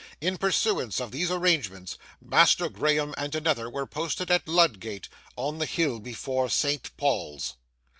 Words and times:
In 0.19 0.39
pursuance 0.39 0.99
of 0.99 1.11
these 1.11 1.29
arrangements, 1.29 1.95
Master 2.19 2.69
Graham 2.69 3.13
and 3.19 3.35
another 3.35 3.69
were 3.69 3.85
posted 3.85 4.31
at 4.31 4.47
Lud 4.47 4.79
Gate, 4.79 5.07
on 5.35 5.59
the 5.59 5.67
hill 5.67 5.99
before 5.99 6.49
St. 6.49 6.89
Paul's. 6.97 7.53